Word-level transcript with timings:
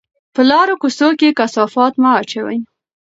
په 0.33 0.41
لارو 0.49 0.73
کوڅو 0.81 1.09
کې 1.19 1.35
کثافات 1.39 1.93
مه 2.01 2.09
اچوئ. 2.19 2.57